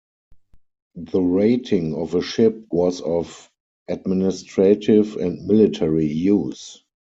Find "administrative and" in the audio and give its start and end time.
3.87-5.45